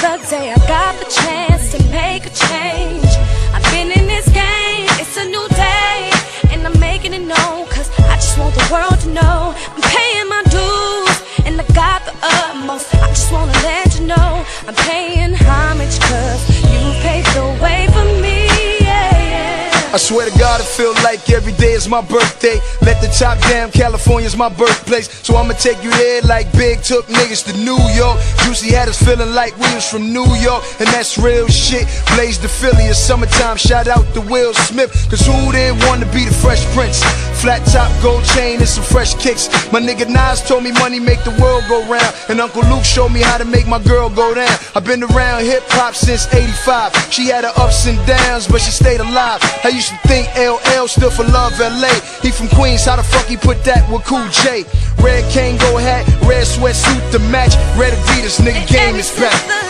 the 0.00 0.16
day 0.30 0.50
I 0.50 0.56
got 0.66 0.98
the 0.98 1.10
chance 1.10 1.72
to 1.72 1.78
make 1.90 2.24
a 2.24 2.30
change. 2.30 3.04
I've 3.52 3.64
been 3.70 3.90
in 3.92 4.06
this 4.06 4.26
game, 4.30 4.86
it's 4.96 5.16
a 5.18 5.24
new 5.26 5.46
day 5.48 6.10
And 6.50 6.66
I'm 6.66 6.78
making 6.80 7.12
it 7.12 7.20
known 7.20 7.66
Cause 7.68 7.90
I 7.98 8.14
just 8.14 8.38
want 8.38 8.54
the 8.54 8.66
world 8.72 8.98
to 9.00 9.08
know 9.08 9.54
I'm 9.74 9.82
paying 9.82 10.28
my 10.28 10.42
dues 10.48 11.16
And 11.46 11.60
I 11.60 11.64
got 11.74 12.04
the 12.06 12.14
utmost. 12.22 12.94
I 12.94 13.08
just 13.08 13.30
wanna 13.32 13.52
let 13.52 13.98
you 13.98 14.06
know 14.06 14.44
I'm 14.66 14.74
paying 14.74 15.34
homage 15.34 15.98
cause 16.00 16.49
swear 20.10 20.28
to 20.28 20.38
God, 20.40 20.60
it 20.60 20.66
feel 20.66 20.92
like 21.06 21.30
every 21.30 21.52
day 21.52 21.70
is 21.70 21.86
my 21.86 22.00
birthday. 22.02 22.58
Let 22.82 23.00
the 23.00 23.06
top 23.14 23.38
down, 23.46 23.70
California's 23.70 24.36
my 24.36 24.48
birthplace. 24.48 25.06
So 25.22 25.36
I'ma 25.36 25.54
take 25.54 25.80
you 25.84 25.90
there 25.90 26.20
like 26.22 26.50
Big 26.58 26.82
took 26.82 27.06
niggas 27.06 27.46
to 27.46 27.54
New 27.62 27.78
York. 27.94 28.18
Juicy 28.42 28.74
had 28.74 28.88
us 28.88 29.00
feeling 29.00 29.32
like 29.34 29.54
we 29.58 29.70
was 29.72 29.88
from 29.88 30.12
New 30.12 30.26
York, 30.42 30.64
and 30.80 30.88
that's 30.90 31.16
real 31.16 31.46
shit. 31.46 31.86
Blaze 32.16 32.40
the 32.40 32.48
Philly 32.48 32.86
in 32.86 32.94
summertime, 32.94 33.56
shout 33.56 33.86
out 33.86 34.02
to 34.14 34.20
Will 34.22 34.52
Smith. 34.52 34.90
Cause 35.08 35.24
who 35.24 35.52
didn't 35.52 35.78
want 35.86 36.02
to 36.02 36.08
be 36.10 36.24
the 36.24 36.34
Fresh 36.34 36.66
Prince? 36.74 36.98
Flat 37.40 37.64
top, 37.70 37.90
gold 38.02 38.24
chain, 38.34 38.58
and 38.58 38.68
some 38.68 38.84
fresh 38.84 39.14
kicks. 39.14 39.46
My 39.72 39.80
nigga 39.80 40.08
Nas 40.08 40.42
told 40.42 40.64
me 40.64 40.72
money 40.72 40.98
make 40.98 41.22
the 41.22 41.30
world 41.40 41.64
go 41.68 41.86
round. 41.86 42.12
And 42.28 42.40
Uncle 42.40 42.62
Luke 42.68 42.84
showed 42.84 43.10
me 43.10 43.22
how 43.22 43.38
to 43.38 43.44
make 43.44 43.66
my 43.66 43.78
girl 43.78 44.10
go 44.10 44.34
down. 44.34 44.58
I've 44.74 44.84
been 44.84 45.02
around 45.02 45.44
hip 45.44 45.62
hop 45.68 45.94
since 45.94 46.26
85. 46.34 46.92
She 47.12 47.28
had 47.28 47.44
her 47.44 47.52
ups 47.56 47.86
and 47.86 47.96
downs, 48.06 48.46
but 48.46 48.60
she 48.60 48.72
stayed 48.72 49.00
alive. 49.00 49.40
I 49.64 49.68
used 49.68 49.88
to 49.88 49.99
think 50.06 50.28
LL 50.36 50.88
still 50.88 51.10
for 51.10 51.24
Love 51.24 51.58
LA. 51.58 51.92
He 52.22 52.30
from 52.30 52.48
Queens, 52.48 52.84
how 52.84 52.96
the 52.96 53.02
fuck 53.02 53.26
he 53.26 53.36
put 53.36 53.64
that 53.64 53.88
with 53.90 54.04
Cool 54.04 54.28
J? 54.28 54.64
Red 55.02 55.24
Kangol 55.32 55.80
hat, 55.80 56.06
red 56.22 56.46
sweatsuit 56.46 57.12
to 57.12 57.18
match. 57.18 57.54
Red 57.78 57.92
Adidas, 57.92 58.38
nigga, 58.40 58.66
game 58.68 58.96
is 58.96 59.10
back. 59.18 59.69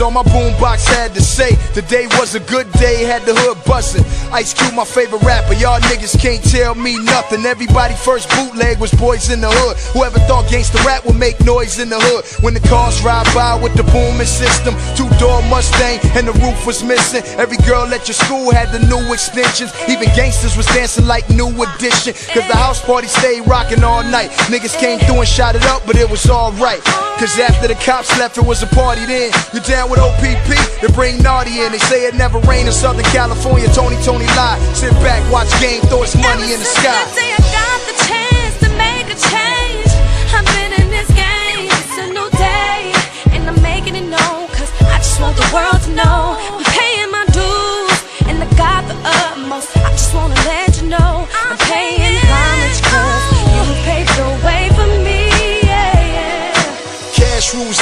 All 0.00 0.10
my 0.10 0.22
boombox 0.24 0.84
had 0.92 1.14
to 1.14 1.22
say. 1.22 1.56
Today 1.72 2.06
was 2.18 2.34
a 2.34 2.40
good 2.40 2.70
day, 2.72 3.04
had 3.04 3.22
the 3.24 3.34
hood 3.34 3.56
bustin'. 3.64 4.04
Ice 4.30 4.52
Cube, 4.52 4.74
my 4.74 4.84
favorite 4.84 5.22
rapper. 5.22 5.54
Y'all 5.54 5.80
niggas 5.88 6.20
can't 6.20 6.44
tell 6.44 6.74
me 6.74 6.98
nothing. 7.02 7.46
Everybody 7.46 7.94
first 7.94 8.28
bootleg 8.36 8.78
was 8.78 8.92
boys 8.92 9.30
in 9.30 9.40
the 9.40 9.48
hood. 9.48 9.76
Whoever 9.96 10.18
thought 10.28 10.44
gangsta 10.52 10.84
rap 10.84 11.06
would 11.06 11.16
make 11.16 11.40
noise 11.46 11.78
in 11.78 11.88
the 11.88 11.96
hood. 11.98 12.26
When 12.44 12.52
the 12.52 12.60
cars 12.68 13.00
ride 13.02 13.24
by 13.32 13.56
with 13.56 13.72
the 13.72 13.84
booming 13.88 14.28
system, 14.28 14.76
two 15.00 15.08
door 15.16 15.40
Mustang 15.48 15.98
and 16.12 16.28
the 16.28 16.36
roof 16.44 16.66
was 16.66 16.84
missing. 16.84 17.24
Every 17.40 17.56
girl 17.64 17.88
at 17.88 18.04
your 18.04 18.20
school 18.20 18.52
had 18.52 18.68
the 18.76 18.84
new 18.84 19.00
extensions. 19.12 19.72
Even 19.88 20.12
gangsters 20.12 20.56
was 20.58 20.66
dancing 20.76 21.06
like 21.06 21.24
new 21.30 21.48
edition. 21.48 22.12
Cause 22.36 22.44
the 22.52 22.58
house 22.58 22.84
party 22.84 23.08
stayed 23.08 23.48
rocking 23.48 23.82
all 23.82 24.04
night. 24.04 24.28
Niggas 24.52 24.76
came 24.76 24.98
through 25.08 25.24
and 25.24 25.28
shot 25.28 25.56
it 25.56 25.64
up, 25.64 25.86
but 25.86 25.96
it 25.96 26.10
was 26.10 26.28
alright. 26.28 26.84
Cause 27.16 27.38
after 27.40 27.68
the 27.68 27.76
cops 27.80 28.12
left, 28.18 28.36
it 28.36 28.44
was 28.44 28.62
a 28.62 28.68
party 28.76 29.06
then. 29.06 29.32
You 29.54 29.60
down 29.60 29.85
with 29.90 30.00
OPP? 30.00 30.48
They 30.80 30.88
bring 30.94 31.22
Naughty 31.22 31.62
in. 31.62 31.72
They 31.72 31.78
say 31.78 32.06
it 32.06 32.14
never 32.14 32.38
rained 32.40 32.68
in 32.68 32.74
Southern 32.74 33.04
California. 33.14 33.68
Tony, 33.72 33.96
Tony 34.02 34.26
lie. 34.38 34.58
Sit 34.74 34.92
back, 35.04 35.20
watch 35.30 35.50
game, 35.60 35.82
throw 35.88 36.02
his 36.02 36.16
money 36.16 36.52
in 36.52 36.58
the 36.60 36.70
sky. 36.78 36.94
I 36.94 37.38
got 37.52 37.80
the 37.88 37.96
chance 38.06 38.54
to 38.62 38.68
make 38.76 39.06
a 39.10 39.18
change, 39.18 39.65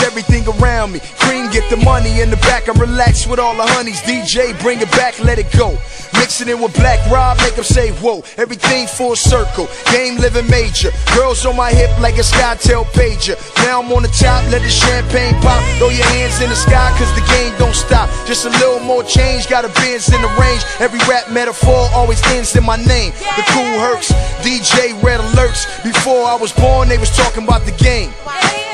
everything 0.05 0.47
around 0.61 0.93
me. 0.93 1.01
Cream 1.19 1.51
get 1.51 1.69
the 1.71 1.77
money 1.79 2.21
in 2.21 2.31
the 2.31 2.37
back. 2.37 2.69
I 2.69 2.73
relax 2.73 3.27
with 3.27 3.41
all 3.41 3.57
the 3.57 3.67
honeys. 3.67 4.01
DJ, 4.03 4.53
bring 4.61 4.81
it 4.81 4.91
back, 4.93 5.19
let 5.19 5.39
it 5.39 5.51
go. 5.51 5.77
Mix 6.15 6.41
it 6.41 6.49
in 6.49 6.61
with 6.61 6.75
Black 6.75 7.01
Rob, 7.11 7.39
make 7.39 7.55
them 7.55 7.65
say 7.65 7.91
whoa. 7.99 8.23
Everything 8.37 8.87
full 8.87 9.17
circle. 9.17 9.67
Game 9.91 10.17
living 10.19 10.49
major. 10.49 10.91
Girls 11.17 11.45
on 11.47 11.57
my 11.57 11.71
hip 11.71 11.91
like 11.99 12.17
a 12.17 12.27
Skytel 12.27 12.85
pager. 12.93 13.35
Now 13.65 13.83
I'm 13.83 13.91
on 13.93 14.03
the 14.03 14.13
top, 14.13 14.45
let 14.53 14.63
the 14.63 14.71
champagne 14.71 15.35
pop. 15.41 15.63
Throw 15.79 15.89
your 15.89 16.07
hands 16.15 16.41
in 16.41 16.51
the 16.51 16.57
sky, 16.57 16.95
cause 16.99 17.11
the 17.17 17.25
game 17.33 17.53
don't 17.59 17.75
stop. 17.75 18.09
Just 18.27 18.45
a 18.45 18.51
little 18.61 18.81
more 18.81 19.03
change, 19.03 19.49
got 19.49 19.65
a 19.65 19.73
Benz 19.81 20.13
in 20.13 20.21
the 20.21 20.29
range. 20.39 20.63
Every 20.79 21.01
rap 21.09 21.31
metaphor 21.31 21.89
always 21.95 22.23
ends 22.37 22.55
in 22.55 22.65
my 22.65 22.77
name. 22.77 23.13
The 23.37 23.45
Kool 23.51 23.75
Hercs, 23.81 24.13
DJ 24.45 25.01
red 25.03 25.21
alerts. 25.45 25.83
Before 25.83 26.25
I 26.27 26.37
was 26.37 26.53
born, 26.53 26.89
they 26.89 26.99
was 26.99 27.11
talking 27.11 27.45
about 27.45 27.65
the 27.65 27.73
game. 27.73 28.11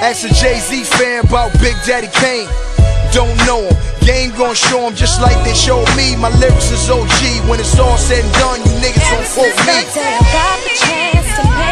Ask 0.01 0.25
a 0.25 0.33
Jay-Z 0.35 0.85
fan 0.85 1.25
about 1.25 1.53
Big 1.61 1.77
Daddy 1.87 2.09
Kane. 2.15 2.49
Don't 3.13 3.37
know 3.47 3.63
him. 3.63 3.77
Game 4.07 4.31
gon' 4.37 4.55
show 4.55 4.87
him 4.89 4.95
just 4.95 5.21
like 5.21 5.37
they 5.45 5.55
showed 5.55 5.89
me. 5.97 6.17
My 6.17 6.31
lyrics 6.39 6.71
is 6.71 6.89
OG. 6.89 7.49
When 7.49 7.61
it's 7.61 7.79
all 7.79 7.99
said 7.99 8.25
and 8.25 8.33
done, 8.35 8.61
you 8.61 8.73
niggas 8.81 9.13
Ever 9.13 9.23
don't 9.23 9.29
quote 9.35 9.57
me. 11.67 11.70